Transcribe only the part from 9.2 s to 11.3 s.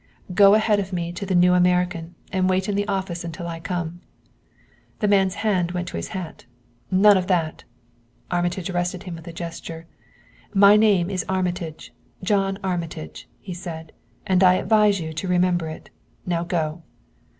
a gesture. "My name is